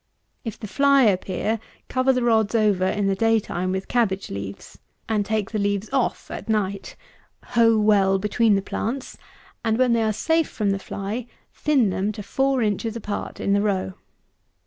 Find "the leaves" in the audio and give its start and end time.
5.51-5.91